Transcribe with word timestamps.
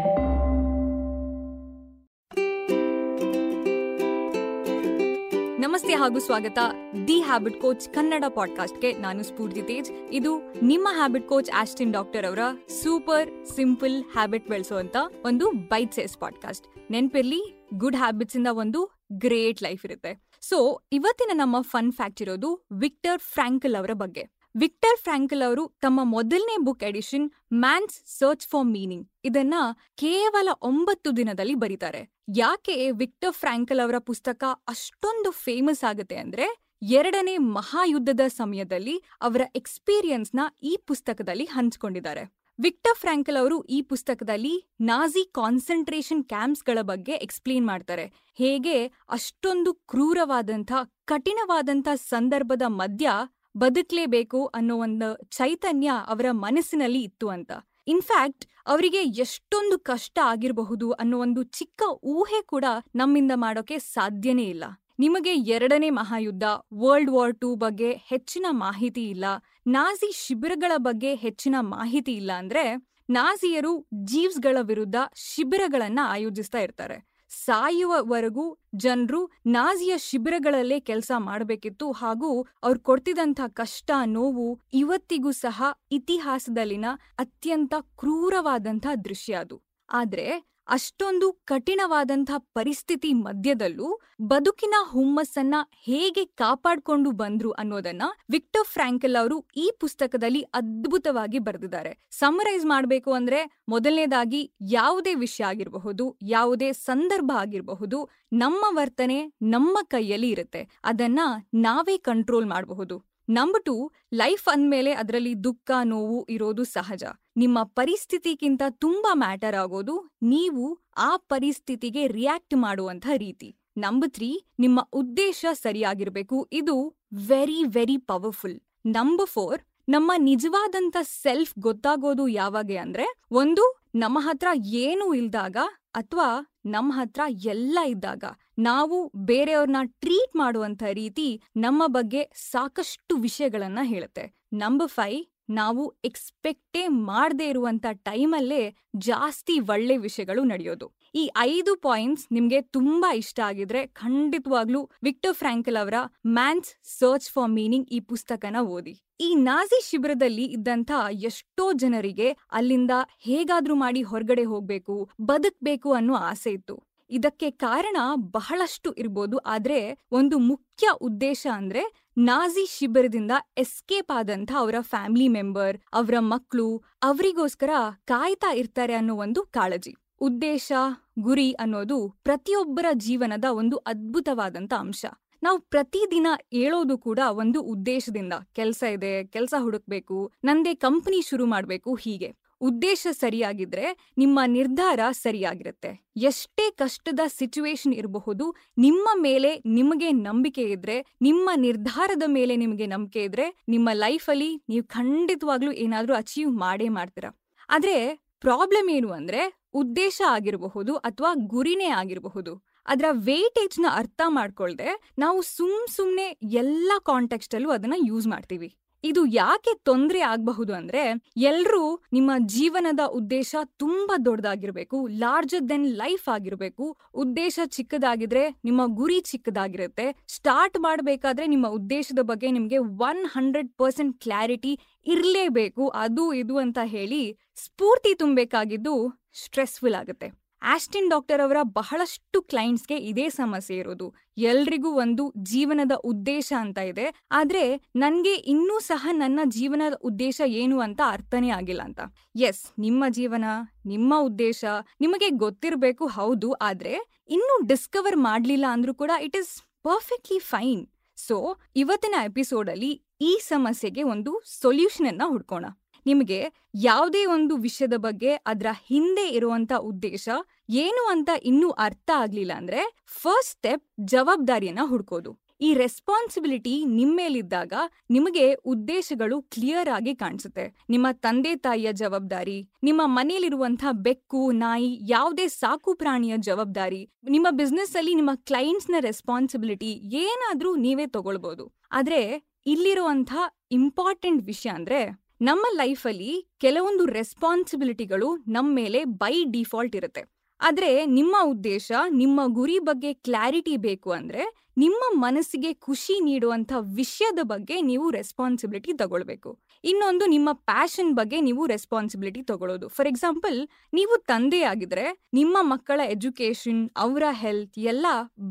ನಮಸ್ತೆ 5.61 5.95
ಹಾಗೂ 5.95 6.19
ಸ್ವಾಗತ. 6.19 6.59
ದಿ 7.07 7.21
ಹ್ಯಾಬಿಟ್ 7.21 7.61
ಕೋಚ್ 7.61 7.95
ಕನ್ನಡ 7.95 8.25
ಪಾಡ್ಕಾಸ್ಟ್ಗೆ 8.35 8.93
ನಾನು 8.93 9.23
ಸ್ಫೂರ್ತಿ 9.23 9.63
ತೇಜ್. 9.63 9.91
ಇದು 10.13 10.55
ನಿಮ್ಮ 10.63 10.89
ಹ್ಯಾಬಿಟ್ 10.93 11.29
ಕೋಚ್ 11.29 11.51
ಆಸ್ಟಿನ್ 11.55 11.93
ಡಾಕ್ಟರ್ 11.93 12.27
ಅವರ 12.27 12.39
ಸೂಪರ್ 12.83 13.47
ಸಿಂಪಲ್ 13.47 14.05
ಹ್ಯಾಬಿಟ್ 14.13 14.49
ಬೆಳೆಸುವಂತ 14.49 14.97
ಒಂದು 15.25 15.51
ಬೈಟ್ 15.51 15.95
ಸೇಸ್ 15.95 16.19
ಪಾಡ್ಕಾಸ್ಟ್. 16.19 16.91
ನೆನ್ಪಿರ್ಲಿ, 16.91 17.69
ಗುಡ್ 17.75 17.97
ಹ್ಯಾಬಿಟ್ಸ್ 17.97 18.37
ಇಂದ 18.37 18.47
ಒಂದು 18.51 19.01
ಗ್ರೇಟ್ 19.13 19.63
ಲೈಫ್ 19.63 19.85
ಇರುತ್ತೆ. 19.85 20.29
ಸೊ, 20.41 20.81
ಇವತ್ತಿನ 20.93 21.31
ನಮ್ಮ 21.35 21.61
ಫನ್ 21.61 21.93
ಫ್ಯಾಕ್ಟ್ 21.93 22.23
ಇರೋದು 22.23 22.67
ವಿಕ್ಟರ್ 22.73 23.21
ಫ್ರಾಂಕಲ್ 23.21 23.77
ಅವರ 23.77 23.91
ಬಗ್ಗೆ. 23.93 24.40
ವಿಕ್ಟರ್ 24.55 24.99
ಫ್ರಾಂಕಲ್ 25.03 25.43
ಅವರು 25.43 25.73
ತಮ್ಮ 25.81 26.01
ಮೊದಲನೇ 26.05 26.57
book 26.65 26.83
edition 26.83 27.31
man's 27.55 28.19
search 28.19 28.47
for 28.47 28.67
meaning 28.67 29.09
ಇದನ್ನ 29.25 29.55
ಕೇವಲ 29.95 30.49
ಒಂಬತ್ತು 30.63 31.17
ದಿನದಲ್ಲಿ 31.17 31.55
ಬರೀತಾರೆ. 31.55 32.11
ಯಾಕೆ 32.37 32.91
ವಿಕ್ಟರ್ 32.91 33.33
ಫ್ರಾಂಕಲ್ 33.33 33.81
ಅವರ 33.81 33.99
ಪುಸ್ತಕ 33.99 34.45
ಅಷ್ಟೊಂದು 34.69 35.31
ಫೇಮಸ್ 35.31 35.85
ಆಗುತ್ತೆ 35.85 36.17
ಅಂದ್ರೆ 36.17 36.49
ಎರಡನೇ 36.83 37.39
ಮಹಾಯುದ್ಧದ 37.39 38.21
ಸಮಯದಲ್ಲಿ 38.29 39.03
ಅವರ 39.21 39.41
ಎಕ್ಸ್ಪೀರಿಯನ್ಸ್ನ 39.57 40.41
ಈ 40.63 40.79
ಪುಸ್ತಕದಲ್ಲಿ 40.87 41.45
ಹಂಚಿಕೊಂಡಿದ್ದಾರೆ. 41.45 42.35
ವಿಕ್ಟರ್ 42.61 42.99
ಫ್ರಾಂಕಲ್ 42.99 43.37
ಅವರು 43.37 43.63
ಈ 43.65 43.83
ಪುಸ್ತಕದಲ್ಲಿ 43.83 44.55
ನಾಜಿ 44.81 45.31
ಕಾನ್ಸಂಟ್ರೇಷನ್ 45.33 46.25
ಕ್ಯಾಂಪ್ಸ್ಗಳ 46.25 46.79
ಬಗ್ಗೆ 46.83 47.13
ಎಕ್ಸ್ಪ್ಲೇನ್ 47.13 47.67
ಮಾಡ್ತಾರೆ. 47.67 48.07
ಹೇಗೆ 48.35 48.87
ಅಷ್ಟೊಂದು 48.87 49.75
ಕ್ರೂರವಾದಂಥ, 49.75 50.73
ಕಠಿಣವಾದಂಥ 51.05 51.89
ಸಂದರ್ಭದ 51.95 52.63
ಮಧ್ಯ 52.67 53.11
ಬದುಕ್ಲೇಬೇಕು 53.57 54.47
ಅನ್ನೋ 54.47 54.77
ಒಂದು 54.77 55.29
ಚೈತನ್ಯ 55.29 55.91
ಅವರ 56.07 56.27
ಮನಸ್ಸಿನಲ್ಲಿ 56.31 57.03
ಇತ್ತು 57.03 57.29
ಅಂತ. 57.29 57.53
ಇನ್ಫ್ಯಾಕ್ಟ್ 57.87 58.47
ಅವರಿಗೆ 58.67 58.99
ಎಷ್ಟೊಂದು 58.99 59.79
ಕಷ್ಟ 59.79 60.19
ಆಗಿರಬಹುದು 60.25 60.93
ಅನ್ನೋ 60.93 61.19
ಒಂದು 61.19 61.43
ಚಿಕ್ಕ 61.43 61.83
ಊಹೆ 62.03 62.43
ಕೂಡ 62.43 62.65
ನಮ್ಮಿಂದ 62.95 63.33
ಮಾಡೋಕೆ 63.35 63.79
ಸಾಧ್ಯನೇ 63.79 64.43
ಇಲ್ಲ. 64.43 64.65
ನಿಮಗೆ 64.99 65.35
ಎರಡನೇ 65.35 65.91
ಮಹಾಯುದ್ಧ 65.91 66.43
ವರ್ಲ್ಡ್ 66.75 67.11
ವಾರ್ 67.11 67.41
ಟೂ 67.41 67.55
ಬಗ್ಗೆ 67.55 67.93
ಹೆಚ್ಚಿನ 67.93 68.47
ಮಾಹಿತಿ 68.51 69.11
ಇಲ್ಲ. 69.11 69.25
ನಾಜಿ 69.67 70.13
ಶಿಬಿರಗಳ 70.27 70.73
ಬಗ್ಗೆ 70.77 71.15
ಹೆಚ್ಚಿನ 71.15 71.55
ಮಾಹಿತಿ 71.61 72.13
ಇಲ್ಲ 72.13 72.33
ಅಂದ್ರೆ 72.33 72.91
ನಾಜಿಯರು 73.11 73.89
ಜೀವ್ಸ್ಗಳ 74.05 74.57
ವಿರುದ್ಧ 74.61 74.95
ಶಿಬಿರಗಳನ್ನ 75.15 76.01
ಆಯೋಜಿಸ್ತಾ 76.05 76.59
ಇರ್ತಾರೆ. 76.59 77.10
ಸಾಯುವವರೆಗೂ 77.31 78.59
ಜನರು 78.75 79.21
ನಾಜಿಯ 79.47 79.95
ಶಿಬಿರಗಳಲ್ಲೇ 79.99 80.81
ಕೆಲಸ 80.81 81.11
ಮಾಡಬೇಕಿತ್ತು 81.19 81.93
ಹಾಗೂ 81.93 82.31
ಅವ್ರು 82.63 82.81
ಕೊಡ್ತಿದಂಥ 82.81 83.41
ಕಷ್ಟ, 83.53 83.91
ನೋವು 84.07 84.61
ಇವತ್ತಿಗೂ 84.73 85.33
ಸಹ 85.33 85.59
ಇತಿಹಾಸದಲ್ಲಿನ 85.93 86.85
ಅತ್ಯಂತ 87.19 87.75
ಕ್ರೂರವಾದಂಥ 87.99 88.87
ದೃಶ್ಯ 89.05 89.35
ಅದು. 89.35 89.59
ಆದ್ರೆ 89.89 90.27
ಅಷ್ಟೊಂದು 90.71 91.33
ಕಠಿಣವಾದಂಥ 91.33 92.31
ಪರಿಸ್ಥಿತಿ 92.37 93.13
ಮಧ್ಯದಲ್ಲೂ 93.13 94.01
ಬದುಕಿನ 94.23 94.75
ಹುಮ್ಮಸ್ಸನ್ನ 94.89 95.55
ಹೇಗೆ 95.85 96.25
ಕಾಪಾಡಿಕೊಂಡು 96.25 97.11
ಬಂದ್ರು 97.11 97.51
ಅನ್ನೋದನ್ನ 97.51 98.03
ವಿಕ್ಟರ್ 98.31 98.69
ಫ್ರಾಂಕಲ್ 98.69 99.17
ಅವರು 99.17 99.47
ಈ 99.57 99.71
ಪುಸ್ತಕದಲ್ಲಿ 99.81 100.43
ಅದ್ಭುತವಾಗಿ 100.43 101.39
ಬರೆದಿದ್ದಾರೆ. 101.39 101.99
ಸಮರೈಸ್ 102.11 102.67
ಮಾಡಬೇಕು 102.67 103.13
ಅಂದ್ರೆ 103.13 103.61
ಮೊದಲನೇದಾಗಿ 103.69 104.53
ಯಾವುದೇ 104.71 105.15
ವಿಷಯ 105.15 105.45
ಆಗಿರಬಹುದು, 105.45 106.19
ಯಾವುದೇ 106.23 106.73
ಸಂದರ್ಭ 106.73 107.33
ಆಗಿರಬಹುದು, 107.39 108.09
ನಮ್ಮ 108.33 108.65
ವರ್ತನೆ 108.69 109.33
ನಮ್ಮ 109.43 109.79
ಕೈಯಲ್ಲಿ 109.83 110.31
ಇರುತ್ತೆ. 110.31 110.69
ಅದನ್ನ 110.85 111.21
ನಾವೇ 111.55 111.99
ಕಂಟ್ರೋಲ್ 111.99 112.47
ಮಾಡಬಹುದು. 112.47 113.10
ನಂಬರ್ 113.31 113.65
ಟು 113.65 113.93
ಲೈಫ್ 114.15 114.49
ಅಂದಮೇಲೆ 114.49 114.93
ಅದರಲ್ಲಿ 114.93 115.45
ದುಃಖ, 115.45 115.71
ನೋವು 115.85 116.25
ಇರೋದು 116.25 116.65
ಸಹಜ. 116.65 117.05
ನಿಮ್ಮ 117.37 117.63
ಪರಿಸ್ಥಿತಿಗಿಂತ 117.63 118.63
ತುಂಬಾ 118.71 119.15
ಮ್ಯಾಟರ್ 119.15 119.55
ಆಗೋದು 119.55 120.11
ನೀವು 120.23 120.79
ಆ 120.97 121.17
ಪರಿಸ್ಥಿತಿಗೆ 121.17 122.07
ರಿಯಾಕ್ಟ್ 122.07 122.55
ಮಾಡುವಂಥ 122.57 123.07
ರೀತಿ. 123.17 123.57
ನಂಬರ್ 123.77 124.11
ತ್ರೀ 124.11 124.45
ನಿಮ್ಮ 124.59 124.89
ಉದ್ದೇಶ 124.93 125.47
ಸರಿಯಾಗಿರಬೇಕು. 125.53 126.49
ಇದು 126.53 126.95
very 127.27 127.65
very 127.65 127.97
powerful 127.97 128.61
number 128.87 129.29
four 129.29 129.63
ನಮ್ಮ 129.89 130.13
ನಿಜವಾದಂತ 130.19 130.97
ಸೆಲ್ಫ್ 131.03 131.55
ಗೊತ್ತಾಗೋದು 131.59 132.29
ಯಾವಾಗೆ 132.29 132.77
ಅಂದ್ರೆ, 132.77 133.21
ಒಂದು, 133.31 133.81
ನಮ್ಮ 133.95 134.19
ಹತ್ರ 134.21 134.47
ಏನೂ 134.55 135.15
ಇಲ್ದಾಗ 135.15 135.57
ಅಥವಾ 135.95 136.50
ನಮ್ಮ 136.65 136.93
ಹತ್ರ 136.95 137.21
ಎಲ್ಲ 137.29 137.79
ಇದ್ದಾಗ 137.87 138.25
ನಾವು 138.59 139.13
ಬೇರೆಯವ್ರನ್ನ 139.17 139.77
ಟ್ರೀಟ್ 139.85 140.37
ಮಾಡುವಂಥ 140.37 140.83
ರೀತಿ 140.93 141.43
ನಮ್ಮ 141.57 141.83
ಬಗ್ಗೆ 141.87 142.31
ಸಾಕಷ್ಟು 142.35 143.17
ವಿಷಯಗಳನ್ನು 143.17 143.87
ಹೇಳುತ್ತೆ. 143.87 144.41
ನಂಬರ್ 144.53 144.89
ಫೈವ್ 144.89 145.25
ನಾವು 145.51 145.95
ಎಕ್ಸ್ಪೆಕ್ಟೇ 146.05 146.89
ಮಾಡದೇ 146.89 147.47
ಇರುವಂತ 147.49 147.87
ಟೈಮಲ್ಲೇ 147.93 148.63
ಜಾಸ್ತಿ 148.97 149.61
ಒಳ್ಳೆ 149.61 149.97
ವಿಷಯಗಳು 149.97 150.45
ನಡೆಯೋದು. 150.45 150.87
ಈ 151.15 151.31
ಐದು 151.37 151.77
ಪಾಯಿಂಟ್ಸ್ 151.77 152.27
ನಿಮ್ಗೆ 152.33 152.61
ತುಂಬಾ 152.63 153.13
ಇಷ್ಟ 153.13 153.41
ಆಗಿದ್ರೆ 153.41 153.87
ಖಂಡಿತವಾಗ್ಲೂ 153.87 154.91
ವಿಕ್ಟರ್ 155.03 155.35
ಫ್ರಾಂಕಲ್ 155.35 155.77
ಅವರ 155.77 155.95
ಮ್ಯಾನ್ಸ್ 156.27 156.71
ಸರ್ಚ್ 156.99 157.31
ಫಾರ್ 157.31 157.51
ಮೀನಿಂಗ್ 157.51 157.89
ಈ 157.93 158.01
ಪುಸ್ತಕನ 158.01 158.57
ಓದಿ. 158.77 158.95
ಈ 159.21 159.35
ನಾಜಿ 159.35 159.81
ಶಿಬಿರದಲ್ಲಿ 159.89 160.45
ಇದ್ದಂಥ 160.45 160.91
ಎಷ್ಟೋ 161.23 161.73
ಜನರಿಗೆ 161.73 162.37
ಅಲ್ಲಿಂದ 162.53 162.91
ಹೇಗಾದ್ರೂ 163.21 163.75
ಮಾಡಿ 163.75 164.03
ಹೊರಗಡೆ 164.03 164.45
ಹೋಗ್ಬೇಕು, 164.45 165.11
ಬದುಕ್ಬೇಕು 165.21 165.93
ಅನ್ನೋ 165.93 166.15
ಆಸೆ 166.15 166.51
ಇತ್ತು. 166.51 166.90
ಇದಕ್ಕೆ 167.11 167.51
ಕಾರಣ 167.51 167.97
ಬಹಳಷ್ಟು 168.15 168.93
ಇರ್ಬೋದು. 168.93 169.39
ಆದರೆ 169.39 169.99
ಒಂದು 170.13 170.39
ಮುಖ್ಯ 170.39 170.89
ಉದ್ದೇಶ 171.01 171.47
ಅಂದ್ರೆ 171.53 172.13
ನಾಜಿ 172.19 172.67
ಶಿಬಿರದಿಂದ 172.79 173.31
ಎಸ್ಕೇಪ್ 173.59 174.13
ಆದಂಥ 174.13 174.53
ಅವರ 174.59 174.75
ಫ್ಯಾಮಿಲಿ 174.81 175.29
ಮೆಂಬರ್, 175.29 175.77
ಅವರ 175.93 176.15
ಮಕ್ಕಳು 176.19 176.83
ಅವರಿಗೋಸ್ಕರ 177.03 177.71
ಕಾಯ್ತಾ 178.05 178.53
ಇರ್ತಾರೆ 178.55 178.95
ಅನ್ನೋ 178.95 179.17
ಒಂದು 179.17 179.43
ಕಾಳಜಿ. 179.43 179.95
ಉದ್ದೇಶ, 180.21 180.73
ಗುರಿ 181.19 181.53
ಅನ್ನೋದು 181.53 182.09
ಪ್ರತಿಯೊಬ್ಬರ 182.25 182.87
ಜೀವನದ 182.93 183.45
ಒಂದು 183.51 183.77
ಅದ್ಭುತವಾದಂಥ 183.77 184.73
ಅಂಶ. 184.79 185.05
ನಾವು 185.43 185.59
ಪ್ರತಿದಿನ 185.61 186.27
ಹೇಳೋದು 186.53 186.99
ಕೂಡ 186.99 187.21
ಒಂದು 187.31 187.63
ಉದ್ದೇಶದಿಂದ. 187.63 188.33
ಕೆಲಸ 188.53 188.83
ಇದೆ, 188.93 189.25
ಕೆಲಸ 189.25 189.55
ಹುಡುಕ್ಬೇಕು, 189.59 190.33
ನಂದೇ 190.45 190.75
ಕಂಪನಿ 190.75 191.21
ಶುರು 191.23 191.47
ಮಾಡಬೇಕು 191.47 191.95
ಹೀಗೆ. 191.95 192.40
ಉದ್ದೇಶ 192.61 193.07
ಸರಿಯಾಗಿದ್ರೆ 193.11 194.11
ನಿಮ್ಮ 194.19 194.41
ನಿರ್ಧಾರ 194.47 195.01
ಸರಿಯಾಗಿರುತ್ತೆ. 195.11 196.09
ಎಷ್ಟೇ 196.17 196.71
ಕಷ್ಟದ 196.71 197.21
ಸಿಚುವೇಶನ್ 197.27 197.95
ಇರಬಹುದು, 197.95 198.57
ನಿಮ್ಮ 198.79 199.09
ಮೇಲೆ 199.15 199.63
ನಿಮಗೆ 199.67 200.13
ನಂಬಿಕೆ 200.13 200.63
ಇದ್ರೆ, 200.63 201.07
ನಿಮ್ಮ 201.23 201.51
ನಿರ್ಧಾರದ 201.57 202.23
ಮೇಲೆ 202.27 202.57
ನಿಮಗೆ 202.57 202.87
ನಂಬಿಕೆ 202.87 203.23
ಇದ್ರೆ, 203.23 203.65
ನಿಮ್ಮ 203.69 203.89
ಲೈಫಲ್ಲಿ 203.93 204.63
ನೀವು 204.69 204.85
ಖಂಡಿತವಾಗ್ಲೂ 204.85 205.73
ಏನಾದ್ರೂ 205.73 206.15
ಅಚೀವ್ 206.15 206.53
ಮಾಡೇ 206.53 206.89
ಮಾಡ್ತೀರಾ. 206.89 207.41
ಆದ್ರೆ 207.71 208.15
ಪ್ರಾಬ್ಲಮ್ 208.41 208.91
ಏನು 208.91 209.13
ಅಂದ್ರೆ, 209.13 209.61
ಉದ್ದೇಶ 209.75 210.23
ಆಗಿರಬಹುದು 210.29 210.97
ಅಥವಾ 210.97 211.29
ಗುರಿನೇ 211.35 211.87
ಆಗಿರಬಹುದು. 211.87 212.71
ಅದರ 212.87 213.05
ವೇಟೇಜ್ನ 213.11 213.87
ಅರ್ಥ 213.93 214.21
ಮಾಡ್ಕೊಳ್ದೆ 214.29 215.11
ನಾವು 215.19 215.43
ಸುಮ್ 215.43 215.93
ಸುಮ್ಮನೆ 215.93 216.39
ಎಲ್ಲ 216.43 216.93
ಕಾಂಟೆಕ್ಸ್ಟ್ 217.07 217.55
ಅದನ್ನು 217.55 217.71
ಅದನ್ನ 217.71 217.95
ಯೂಸ್ 218.07 218.27
ಮಾಡ್ತೀವಿ. 218.27 218.77
ಇದು 219.05 219.27
ಯಾಕೆ 219.27 219.79
ತೊಂದರೆ 219.83 220.21
ಆಗಬಹುದು 220.21 220.75
ಅಂದ್ರೆ 220.75 221.33
ಎಲ್ರೂ 221.37 222.05
ನಿಮ್ಮ 222.13 222.31
ಜೀವನದ 222.39 223.01
ಉದ್ದೇಶ 223.07 223.55
ತುಂಬಾ 223.77 224.19
ದೊಡ್ಡದಾಗಿರ್ಬೇಕು 224.25 225.07
ಲಾರ್ಜರ್ 225.07 225.69
ದೆನ್ 225.69 225.87
ಲೈಫ್ 225.87 226.29
ಆಗಿರ್ಬೇಕು. 226.29 226.99
ಉದ್ದೇಶ 227.15 227.59
ಚಿಕ್ಕದಾಗಿದ್ರೆ 227.67 228.61
ನಿಮ್ಮ 228.65 228.83
ಗುರಿ 228.87 229.21
ಚಿಕ್ಕದಾಗಿರುತ್ತೆ. 229.21 230.25
ಸ್ಟಾರ್ಟ್ 230.29 230.79
ಮಾಡಬೇಕಾದ್ರೆ 230.79 231.47
ನಿಮ್ಮ 231.47 231.69
ಉದ್ದೇಶದ 231.69 232.19
ಬಗ್ಗೆ 232.23 232.51
ನಿಮ್ಗೆ 232.51 232.79
ಒನ್ 232.79 233.27
ಹಂಡ್ರೆಡ್ 233.27 233.73
ಪರ್ಸೆಂಟ್ 233.77 234.21
ಕ್ಲಾರಿಟಿ 234.21 234.81
ಇರಲೇಬೇಕು. 235.07 235.89
ಅದು 235.89 236.33
ಇದು 236.33 236.59
ಅಂತ 236.59 236.79
ಹೇಳಿ 236.85 237.39
ಸ್ಫೂರ್ತಿ 237.55 238.15
ತುಂಬಬೇಕಾಗಿದ್ದು 238.15 238.95
ಸ್ಟ್ರೆಸ್ಫುಲ್ 239.33 239.95
ಆಗುತ್ತೆ. 239.95 240.40
ಆಸ್ಟಿನ್ 240.63 241.11
ಡಾಕ್ಟರ್ 241.11 241.41
ಅವರ 241.41 241.57
ಬಹಳಷ್ಟು 241.63 242.43
ಕ್ಲೈಂಟ್ಸ್ಗೆ 242.43 242.97
ಇದೇ 242.97 243.29
ಸಮಸ್ಯೆ 243.29 243.77
ಇರೋದು. 243.77 244.15
ಎಲ್ರಿಗೂ 244.39 244.91
ಒಂದು 244.91 245.33
ಜೀವನದ 245.37 245.93
ಉದ್ದೇಶ 246.05 246.53
ಅಂತ 246.59 246.79
ಇದೆ. 246.79 247.15
ಆದ್ರೆ 247.31 247.83
ನನ್ಗೆ 247.97 248.35
ಇನ್ನೂ 248.35 248.79
ಸಹ 248.79 249.09
ನನ್ನ 249.13 249.41
ಜೀವನದ 249.49 249.93
ಉದ್ದೇಶ 250.03 250.41
ಏನು 250.47 250.81
ಅಂತ 250.81 251.01
ಅರ್ಥನೇ 251.07 251.49
ಆಗಿಲ್ಲ 251.49 251.83
ಅಂತ. 251.83 252.01
ಎಸ್, 252.37 252.73
ನಿಮ್ಮ 252.79 253.05
ಜೀವನ, 253.09 253.45
ನಿಮ್ಮ 253.87 254.15
ಉದ್ದೇಶ, 254.21 254.65
ನಿಮಗೆ 255.01 255.29
ಗೊತ್ತಿರಬೇಕು 255.29 256.07
ಹೌದು, 256.07 256.53
ಆದ್ರೆ 256.53 257.25
ಇನ್ನೂ 257.29 257.67
ಡಿಸ್ಕವರ್ 257.67 258.17
ಮಾಡ್ಲಿಲ್ಲ 258.17 258.65
ಅಂದ್ರೂ 258.69 258.95
ಕೂಡ 258.95 259.11
it 259.21 259.37
is 259.37 259.63
perfectly 259.83 260.39
fine. 260.39 260.87
So, 261.17 261.57
ಇವತ್ತಿನ 261.77 262.15
ಎಪಿಸೋಡ್ 262.25 262.71
ಅಲ್ಲಿ 262.71 263.03
ಈ 263.21 263.41
ಸಮಸ್ಯೆಗೆ 263.43 264.03
ಒಂದು 264.03 264.43
ಸೊಲ್ಯೂಷನ್ 264.47 265.07
ಅನ್ನ 265.07 265.23
ಹುಡ್ಕೋಣ. 265.27 265.65
ನಿಮಗೆ 266.07 266.53
ಯಾವುದೇ 266.75 267.25
ಒಂದು 267.25 267.57
ವಿಷಯದ 267.57 267.95
ಬಗ್ಗೆ 267.97 268.35
ಅದರ 268.35 268.67
ಹಿಂದೆ 268.87 269.29
ಇರುವಂತ 269.29 269.73
ಉದ್ದೇಶ 269.73 270.29
ಏನು 270.71 271.09
ಅಂತ 271.09 271.31
ಇನ್ನೂ 271.43 271.71
ಅರ್ಥ 271.71 272.11
ಆಗ್ಲಿಲ್ಲ 272.17 272.53
ಅಂದ್ರೆ 272.57 273.05
ಫಸ್ಟ್ 273.07 273.51
ಸ್ಟೆಪ್ 273.51 273.85
ಜವಾಬ್ದಾರಿಯನ್ನ 274.05 274.79
ಹುಡ್ಕೋದು. 274.85 275.39
ಈ 275.61 275.75
ರೆಸ್ಪಾನ್ಸಿಬಿಲಿಟಿ 275.75 276.85
ನಿಮ್ಮೇಲಿದ್ದಾಗ 276.85 277.73
ನಿಮಗೆ 278.11 278.55
ಉದ್ದೇಶಗಳು 278.55 279.43
ಕ್ಲಿಯರ್ 279.43 279.89
ಆಗಿ 279.89 280.15
ಕಾಣಿಸುತ್ತೆ. 280.15 280.85
ನಿಮ್ಮ 280.91 281.07
ತಂದೆ 281.13 281.57
ತಾಯಿಯ 281.57 281.93
ಜವಾಬ್ದಾರಿ, 281.93 282.71
ನಿಮ್ಮ 282.83 283.03
ಮನೆಯಲ್ಲಿರುವಂತಹ 283.05 283.93
ಬೆಕ್ಕು, 283.93 284.53
ನಾಯಿ, 284.53 284.99
ಯಾವುದೇ 285.03 285.49
ಸಾಕು 285.49 285.95
ಪ್ರಾಣಿಯ 285.95 286.37
ಜವಾಬ್ದಾರಿ, 286.37 287.11
ನಿಮ್ಮ 287.29 287.47
ಬಿಸ್ನೆಸ್ 287.51 287.97
ಅಲ್ಲಿ 287.97 288.15
ನಿಮ್ಮ 288.15 288.31
ಕ್ಲೈಂಟ್ಸ್ನ 288.35 288.95
ರೆಸ್ಪಾನ್ಸಿಬಿಲಿಟಿ 289.01 289.93
ಏನಾದ್ರೂ 290.13 290.77
ನೀವೇ 290.77 291.07
ತಗೊಳ್ಬಹುದು 291.07 291.73
ಆದ್ರೆ 291.93 292.51
ಇಲ್ಲಿರುವಂತಹ 292.67 293.57
ಇಂಪಾರ್ಟೆಂಟ್ 293.73 294.47
ವಿಷಯ 294.47 294.71
ಅಂದ್ರೆ 294.71 295.30
ನಮ್ಮ 295.41 295.67
ಲೈಫಲ್ಲಿ 295.73 296.33
ಕೆಲವೊಂದು 296.63 297.05
ರೆಸ್ಪಾನ್ಸಿಬಿಲಿಟಿಗಳು 297.19 298.27
ನಮ್ಮ 298.55 298.69
ಮೇಲೆ 298.81 299.01
ಬೈ 299.23 299.37
ಡಿಫಾಲ್ಟ್ 299.55 299.95
ಇರುತ್ತೆ. 300.01 300.23
ಆದ್ರೆ 300.61 300.91
ನಿಮ್ಮ 301.19 301.37
ಉದ್ದೇಶ, 301.53 301.91
ನಿಮ್ಮ 302.23 302.41
ಗುರಿ 302.59 302.77
ಬಗ್ಗೆ 302.89 303.11
ಕ್ಲಾರಿಟಿ 303.27 303.75
ಬೇಕು 303.87 304.11
ಅಂದ್ರೆ 304.19 304.43
ನಿಮ್ಮ 304.77 305.03
ಮನಸ್ಸಿಗೆ 305.23 305.71
ಖುಷಿ 305.87 306.15
ನೀಡುವಂಥ 306.27 306.73
ವಿಷಯದ 306.99 307.41
ಬಗ್ಗೆ 307.53 307.77
ನೀವು 307.91 308.07
ರೆಸ್ಪಾನ್ಸಿಬಿಲಿಟಿ 308.19 308.93
ತಗೊಳ್ಬೇಕು. 309.03 309.51
ಇನ್ನೊಂದು 309.85 310.27
ನಿಮ್ಮ 310.35 310.49
ಪ್ಯಾಷನ್ 310.71 311.13
ಬಗ್ಗೆ 311.21 311.41
ನೀವು 311.49 311.65
ರೆಸ್ಪಾನ್ಸಿಬಿಲಿಟಿ 311.75 312.43
ತಗೊಳ್ಳೋದು 312.53 312.89
ಫಾರ್ 312.97 313.11
ಎಕ್ಸಾಂಪಲ್, 313.13 313.59
ನೀವು 313.99 314.17
ತಂದೆ 314.33 314.63
ಆಗಿದ್ರೆ 314.73 315.07
ನಿಮ್ಮ 315.41 315.57
ಮಕ್ಕಳ 315.73 316.01
ಎಜುಕೇಷನ್, 316.17 316.83
ಅವರ 317.07 317.25
ಹೆಲ್ತ್ 317.43 317.79
ಎಲ್ಲ 317.93 318.07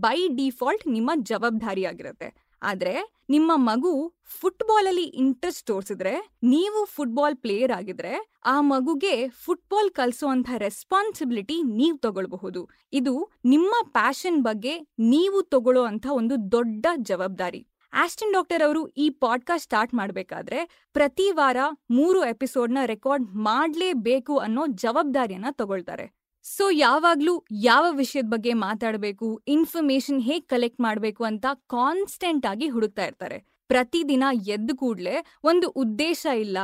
ಬೈ 0.06 0.20
ಡಿಫಾಲ್ಟ್ 0.42 0.86
ನಿಮ್ಮ 0.98 1.12
ಜವಾಬ್ದಾರಿ 1.32 1.86
ಆಗಿರುತ್ತೆ 1.94 2.30
ಆದ್ರೆ 2.64 3.24
ನಿಮ್ಮ 3.30 3.52
ಮಗು 3.56 4.14
ಫುಟ್ಬಾಲ್ 4.26 4.88
ಅಲ್ಲಿ 4.88 5.04
ಇಂಟ್ರೆಸ್ಟ್ 5.04 5.68
ತೋರಿಸಿದ್ರೆ, 5.68 6.30
ನೀವು 6.44 6.86
ಫುಟ್ಬಾಲ್ 6.86 7.36
ಪ್ಲೇಯರ್ 7.36 7.72
ಆಗಿದ್ರೆ, 7.72 8.40
ಆ 8.46 8.62
ಮಗುಗೆ 8.62 9.30
ಫುಟ್ಬಾಲ್ 9.30 9.92
ಕಲಿಸುವಂತ 9.92 10.50
ರೆಸ್ಪಾನ್ಸಿಬಿಲಿಟಿ 10.58 11.64
ನೀವು 11.64 11.98
ತಗೊಳ್ಬಹುದು. 11.98 12.70
ಇದು 12.94 13.32
ನಿಮ್ಮ 13.46 13.72
ಪ್ಯಾಷನ್ 13.92 14.44
ಬಗ್ಗೆ 14.44 14.80
ನೀವು 15.00 15.42
ತಗೊಳ್ಳೋ 15.42 15.84
ಅಂತ 15.84 16.06
ಒಂದು 16.12 16.52
ದೊಡ್ಡ 16.52 16.86
ಜವಾಬ್ದಾರಿ. 16.98 17.68
ಆಸ್ಟಿನ್ 17.94 18.34
ಡಾಕ್ಟರ್ 18.34 18.66
ಅವರು 18.66 18.88
ಈ 18.88 19.10
ಪಾಡ್ಕಾಸ್ಟ್ 19.10 19.64
ಸ್ಟಾರ್ಟ್ 19.64 19.94
ಮಾಡಬೇಕಾದ್ರೆ 19.94 20.88
ಪ್ರತಿ 20.94 21.32
ವಾರ 21.32 21.58
ಮೂರು 21.90 22.26
ಎಪಿಸೋಡ್ನ 22.26 22.78
ರೆಕಾರ್ಡ್ 22.86 23.26
ಮಾಡಲೇಬೇಕು 23.26 24.38
ಅನ್ನೋ 24.38 24.68
ಜವಾಬ್ದಾರಿಯನ್ನ 24.68 25.46
ತಗೊಳ್ತಾರೆ. 25.52 26.19
ಸೊ 26.56 26.66
ಯಾವಾಗ್ಲೂ 26.86 27.34
ಯಾವ 27.70 27.86
ವಿಷಯದ 27.92 28.30
ಬಗ್ಗೆ 28.36 28.54
ಮಾತಾಡಬೇಕು 28.68 29.28
ಇನ್ಫಾರ್ಮೇಶನ್ 29.56 30.22
ಹೇಗ್ 30.30 30.48
ಕಲೆಕ್ಟ್ 30.48 30.82
ಮಾಡಬೇಕು 30.88 31.24
ಅಂತ 31.32 31.46
ಕಾನ್ಸ್ಟೆಂಟ್ 31.76 32.48
ಆಗಿ 32.52 32.68
ಹುಡುಕ್ತಾ 32.68 33.06
ಇರ್ತಾರೆ. 33.06 33.40
ಪ್ರತಿದಿನ 33.70 34.26
ಎದ್ದ 34.54 34.72
ಕೂಡ್ಲೆ 34.76 35.16
ಒಂದು 35.44 35.68
ಉದ್ದೇಶ 35.82 36.22
ಇಲ್ಲ, 36.44 36.58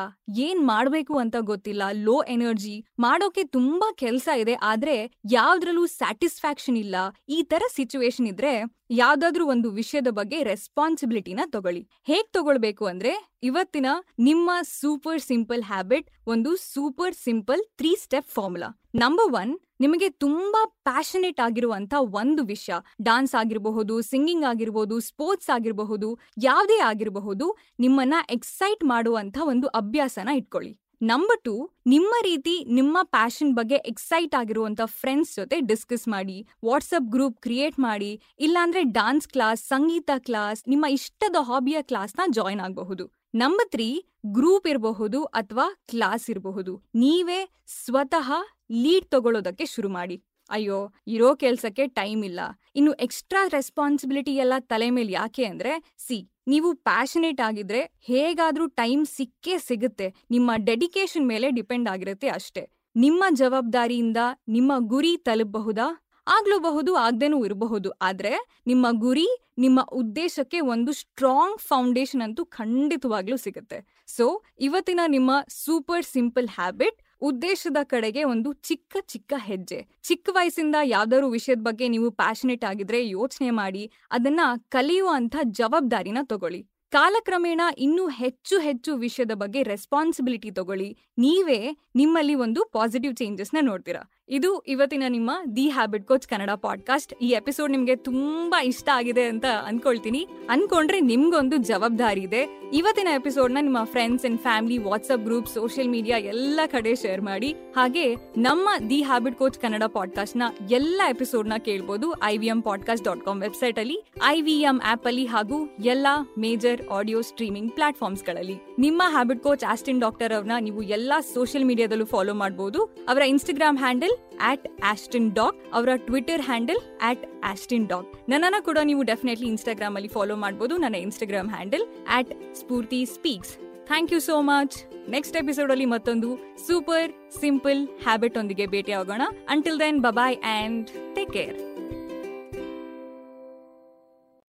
ಏನ್ 0.46 0.62
ಮಾಡ್ಬೇಕು 0.70 1.16
ಅಂತ 1.24 1.36
ಗೊತ್ತಿಲ್ಲ 1.50 1.84
ಲೋ 2.08 2.16
ಎನರ್ಜಿ 2.36 2.74
ಮಾಡೋಕೆ 3.00 3.44
ತುಂಬಾ 3.58 3.88
ಕೆಲಸ 4.04 4.28
ಇದೆ, 4.44 4.56
ಆದ್ರೆ 4.72 4.96
ಯಾವ್ದ್ರಲ್ಲೂ 5.32 5.84
ಸ್ಯಾಟಿಸ್ಫ್ಯಾಕ್ಷನ್ 6.00 6.80
ಇಲ್ಲ. 6.84 6.96
ಈ 7.30 7.40
ತರ 7.44 7.64
ಸಿಚುವೇಶನ್ 7.76 8.30
ಇದ್ರೆ 8.32 8.54
ಯಾವ್ದಾದ್ರೂ 9.02 9.44
ಒಂದು 9.54 9.70
ವಿಷಯದ 9.72 10.10
ಬಗ್ಗೆ 10.20 10.40
ರೆಸ್ಪಾನ್ಸಿಬಿಲಿಟಿನ 10.44 11.42
ತಗೊಳ್ಳಿ. 11.56 11.84
ಹೇಗ್ 12.10 12.28
ತಗೊಳ್ಬೇಕು 12.38 12.86
ಅಂದ್ರೆ 12.86 13.14
ಇವತ್ತಿನ 13.44 13.88
ನಿಮ್ಮ 14.28 14.50
ಸೂಪರ್ 14.80 15.22
ಸಿಂಪಲ್ 15.22 15.64
ಹ್ಯಾಬಿಟ್ 15.64 16.08
ಒಂದು 16.34 16.52
super 16.74 17.16
simple 17.26 17.64
three 17.80 17.92
step 18.04 18.30
formula 18.36 18.70
number 19.02 19.32
one 19.34 19.50
ನಿಮಗೆ 19.84 20.08
ತುಂಬಾ 20.24 20.60
ಪ್ಯಾಷನೇಟ್ 20.88 21.40
ಆಗಿರುವಂತ 21.46 21.94
ಒಂದು 22.20 22.42
ವಿಷಯ. 22.44 22.76
ಡಾನ್ಸ್ 23.02 23.34
ಆಗಿರಬಹುದು 23.36 23.96
ಸಿಂಗಿಂಗ್ 24.02 24.46
ಆಗಿರಬಹುದು 24.52 25.00
ಸ್ಪೋರ್ಟ್ಸ್ 25.00 25.50
ಆಗಿರಬಹುದು, 25.56 26.10
ಯಾವುದೇ 26.38 26.78
ಆಗಿರಬಹುದು, 26.92 27.46
ನಿಮ್ಮನ್ನ 27.80 28.14
ಎಕ್ಸೈಟ್ 28.30 28.84
ಮಾಡುವಂತ 28.84 29.38
ಒಂದು 29.44 29.68
ಅಭ್ಯಾಸನ 29.82 30.30
ಇಟ್ಕೊಳ್ಳಿ. 30.36 30.74
ನಂಬರ್ 31.02 31.42
ಟು 31.44 31.56
ನಿಮ್ಮ 31.88 32.14
ರೀತಿ 32.24 32.56
ನಿಮ್ಮ 32.70 32.98
ಪ್ಯಾಷನ್ 33.04 33.52
ಬಗ್ಗೆ 33.56 33.76
ಎಕ್ಸೈಟ್ 33.76 34.36
ಆಗಿರುವಂತ 34.36 34.82
ಫ್ರೆಂಡ್ಸ್ 34.86 35.36
ಜೊತೆ 35.36 35.60
ಡಿಸ್ಕಸ್ 35.72 36.08
ಮಾಡಿ 36.08 36.38
ವಾಟ್ಸಪ್ 36.66 37.12
ಗ್ರೂಪ್ 37.12 37.38
ಕ್ರಿಯೇಟ್ 37.42 37.78
ಮಾಡಿ, 37.80 38.12
ಇಲ್ಲಾಂದ್ರೆ 38.40 38.84
ಡಾನ್ಸ್ 39.00 39.28
ಕ್ಲಾಸ್ 39.28 39.64
ಸಂಗೀತ 39.68 40.10
ಕ್ಲಾಸ್ 40.18 40.64
ನಿಮ್ಮ 40.68 40.86
ಇಷ್ಟದ 41.00 41.36
ಹಾಬಿಯ 41.42 41.82
ಕ್ಲಾಸ್ನ 41.82 42.22
ಜಾಯ್ನ್ 42.32 42.60
ಆಗಬಹುದು. 42.60 43.06
ನಂಬರ್ 43.36 43.70
ತ್ರೀ 43.70 43.90
ಗ್ರೂಪ್ 44.26 44.68
ಇರಬಹುದು 44.68 45.20
ಅಥವಾ 45.24 45.66
ಕ್ಲಾಸ್ 45.88 46.30
ಇರಬಹುದು. 46.30 46.74
ನೀವೇ 46.96 47.40
ಸ್ವತಃ 47.84 48.30
ಲೀಡ್ 48.72 49.06
ತಗೊಳ್ಳೋದಕ್ಕೆ 49.06 49.66
ಶುರು 49.66 49.90
ಮಾಡಿ. 49.90 50.24
ಅಯ್ಯೋ, 50.50 50.94
ಇರೋ 51.08 51.36
ಕೆಲ್ಸಕ್ಕೆ 51.36 51.88
ಟೈಮ್ 51.88 52.26
ಇಲ್ಲ. 52.26 52.40
ಇನ್ನು 52.76 52.94
ಎಕ್ಸ್ಟ್ರಾ 52.94 53.48
ರೆಸ್ಪಾನ್ಸಿಬಿಲಿಟಿ 53.48 54.36
ಎಲ್ಲ 54.36 54.54
ತಲೆ 54.60 54.90
ಮೇಲೆ 54.90 55.12
ಯಾಕೆ 55.12 55.46
ಅಂದ್ರೆ 55.46 55.94
ಸಿ 55.98 56.32
ನೀವು 56.48 56.74
ಪ್ಯಾಷನೇಟ್ 56.76 57.42
ಆಗಿದ್ರೆ 57.42 57.82
ಹೇಗಾದ್ರೂ 58.02 58.68
ಟೈಮ್ 58.68 59.06
ಸಿಕ್ಕೇ 59.06 59.58
ಸಿಗುತ್ತೆ. 59.58 60.16
ನಿಮ್ಮ 60.32 60.52
ಡೆಡಿಕೇಶನ್ 60.56 61.28
ಮೇಲೆ 61.28 61.52
ಡಿಪೆಂಡ್ 61.52 61.90
ಆಗಿರುತ್ತೆ 61.90 62.28
ಅಷ್ಟೇ. 62.28 62.70
ನಿಮ್ಮ 62.96 63.24
ಜವಾಬ್ದಾರಿಯಿಂದ 63.32 64.18
ನಿಮ್ಮ 64.48 64.72
ಗುರಿ 64.80 65.18
ತಲುಪಬಹುದಾ? 65.18 66.02
ಆಗ್ಲೂಬಹುದು, 66.28 66.96
ಆಗ್ದೇನೂ 66.96 67.46
ಇರಬಹುದು. 67.46 67.90
ಆದ್ರೆ 67.92 68.64
ನಿಮ್ಮ 68.68 68.88
ಗುರಿ, 68.92 69.28
ನಿಮ್ಮ 69.58 69.82
ಉದ್ದೇಶಕ್ಕೆ 69.82 70.60
ಒಂದು 70.60 70.92
ಸ್ಟ್ರಾಂಗ್ 70.92 71.60
ಫೌಂಡೇಶನ್ 71.60 72.22
ಅಂತೂ 72.22 72.46
ಖಂಡಿತವಾಗ್ಲೂ 72.46 73.38
ಸಿಗುತ್ತೆ. 73.38 74.04
ಸೊ 74.08 74.44
ಇವತ್ತಿನ 74.60 75.00
ನಿಮ್ಮ 75.08 75.32
ಸೂಪರ್ 75.50 76.06
ಸಿಂಪಲ್ 76.06 76.48
ಹ್ಯಾಬಿಟ್ 76.48 77.02
ಉದ್ದೇಶದ 77.22 77.78
ಕಡೆಗೆ 77.84 78.24
ಒಂದು 78.24 78.54
ಚಿಕ್ಕ 78.54 78.98
ಚಿಕ್ಕ 79.02 79.34
ಹೆಜ್ಜೆ. 79.38 79.88
ಚಿಕ್ಕ 80.04 80.30
ವಯಸ್ಸಿಂದ 80.32 80.76
ಯಾವ್ದಾದ್ರು 80.84 81.30
ವಿಷಯದ 81.30 81.60
ಬಗ್ಗೆ 81.62 81.88
ನೀವು 81.88 82.12
ಪ್ಯಾಷನೇಟ್ 82.12 82.66
ಆಗಿದ್ರೆ 82.66 83.10
ಯೋಚನೆ 83.10 83.50
ಮಾಡಿ, 83.50 83.92
ಅದನ್ನ 84.12 84.40
ಕಲಿಯುವಂತ 84.70 85.36
ಜವಾಬ್ದಾರಿನ 85.42 86.18
ತಗೊಳ್ಳಿ. 86.24 86.68
ಕಾಲಕ್ರಮೇಣ 86.90 87.62
ಇನ್ನೂ 87.78 88.08
ಹೆಚ್ಚು 88.08 88.60
ಹೆಚ್ಚು 88.60 88.96
ವಿಷಯದ 88.96 89.32
ಬಗ್ಗೆ 89.32 89.64
ರೆಸ್ಪಾನ್ಸಿಬಿಲಿಟಿ 89.64 90.52
ತಗೊಳ್ಳಿ. 90.52 90.98
ನೀವೇ 91.18 91.78
ನಿಮ್ಮಲ್ಲಿ 91.96 92.36
ಒಂದು 92.36 92.66
ಪಾಸಿಟಿವ್ 92.66 93.16
ಚೇಂಜಸ್ನ 93.16 93.58
ನೋಡ್ತೀರಾ. 93.62 94.15
ಇದು 94.30 94.60
ಇವತ್ತಿನ 94.60 95.04
ನಿಮ್ಮ 95.10 95.32
the 95.56 95.70
habit 95.70 96.08
coach 96.08 96.28
Kannada 96.28 96.50
podcast 96.50 97.14
ಈ 97.22 97.28
ಎಪಿಸೋಡ್ 97.28 97.72
ನಿಮ್ಗೆ 97.72 97.96
ತುಂಬಾ 97.96 98.64
ಇಷ್ಟ 98.64 98.90
ಆಗಿದೆ 98.90 99.24
ಅಂತ 99.24 99.46
ಅನ್ಕೊಳ್ತೀನಿ. 99.66 100.28
ಅನ್ಕೊಂಡ್ರೆ 100.50 101.00
ನಿಮ್ಗೊಂದು 101.00 101.58
ಜವಾಬ್ದಾರಿ 101.58 102.22
ಇದೆ. 102.22 102.62
ಇವತ್ತಿನ 102.74 103.08
ಎಪಿಸೋಡ್ನ 103.08 103.58
ನಿಮ್ಮ 103.62 103.78
friends 103.84 104.26
and 104.26 104.42
family 104.42 104.78
WhatsApp 104.78 105.22
group 105.22 105.48
social 105.48 105.90
media 105.90 106.18
ಎಲ್ಲ 106.18 106.60
ಕಡೆ 106.66 106.96
ಶೇರ್ 106.96 107.22
ಮಾಡಿ. 107.22 107.56
ಹಾಗೆ 107.76 108.16
ನಮ್ಮ 108.16 108.70
ದಿ 108.90 109.02
ಹ್ಯಾಬಿಟ್ 109.02 109.36
ಕೋಚ್ 109.36 109.60
ಕನ್ನಡ 109.60 109.84
ಪಾಡ್ಕಾಸ್ಟ್ನ 109.84 110.44
ಎಲ್ಲ 110.72 111.02
ನ 111.44 111.54
ಕೇಳ್ಬೋದು 111.58 112.24
I 112.24 112.38
V 112.38 112.48
M 112.48 112.62
podcast 112.62 113.06
dot 113.06 113.26
com 113.26 113.42
website 113.42 113.80
ಅಲ್ಲಿ 113.80 114.04
ಐ 114.26 114.42
ವಿ 114.42 114.62
ಎಂ 114.62 114.82
ಆಪ್ 114.86 115.08
ಅಲ್ಲಿ 115.08 115.26
ಹಾಗೂ 115.26 115.76
ಎಲ್ಲಾ 115.86 116.34
ಮೇಜರ್ 116.38 116.88
ಆಡಿಯೋ 116.88 117.22
ಸ್ಟ್ರೀಮಿಂಗ್ 117.22 117.72
ಪ್ಲಾಟ್ಫಾರ್ಮ್ಸ್ಗಳಲ್ಲಿ. 117.72 118.58
ನಿಮ್ಮ 118.80 119.02
ಹ್ಯಾಬಿಟ್ 119.10 119.44
ಕೋಚ್ 119.44 119.64
ಆಸ್ಟಿನ್ 119.64 120.02
ಡಾಕ್ಟರ್ 120.02 120.34
ಅವ್ರನ್ನ 120.34 120.52
ನೀವು 120.60 120.82
ಎಲ್ಲಾ 120.82 121.22
ಸೋಷಿಯಲ್ 121.22 121.66
ಮೀಡಿಯಾದಲ್ಲೂ 121.66 122.06
ಫಾಲೋ 122.06 122.34
ಮಾಡಬಹುದು 122.34 122.84
ಅವರ 123.10 123.22
Instagram 123.22 123.78
handle 124.16 124.42
at 124.50 124.66
Austin 124.84 125.34
Doc 125.34 125.60
ಅವರ 125.74 125.90
Twitter 126.06 126.42
handle 126.42 126.80
at 127.02 127.24
Austin 127.44 127.88
Doc 127.88 128.10
ನನ್ನನ್ನ 128.30 128.56
ಕೂಡ 128.64 128.80
ನೀವು 128.84 129.04
ಡೆಫಿನೆಟ್ಲಿ 129.04 129.48
ಇನ್ಸ್ಟಾಗ್ರಾಮ್ 129.48 129.96
ಅಲ್ಲಿ 129.96 130.08
ಫಾಲೋ 130.08 130.36
ಮಾಡಬಹುದು 130.36 130.78
ನನ್ನ 130.78 130.96
Instagram 130.96 131.50
handle 131.50 131.86
at 132.08 132.32
Spoorthi 132.56 133.06
speaks 133.06 133.54
thank 133.86 134.14
you 134.14 134.20
so 134.20 134.42
much 134.42 134.76
next 135.10 135.36
episode 135.38 135.72
ಅಲ್ಲಿ 135.72 135.86
ಮತ್ತೊಂದು 135.86 136.30
ಸೂಪರ್ 136.68 137.10
ಸಿಂಪಲ್ 137.42 137.88
ಹ್ಯಾಬಿಟ್ 138.04 138.38
ಒಂದಿಗೆ 138.38 138.68
ಭೇಟಿ 138.68 138.92
ಆಗೋಣ 138.92 139.24
until 139.50 139.80
then 139.80 140.00
bye bye 140.00 140.38
and 140.56 140.88
take 141.16 141.32
care 141.32 141.75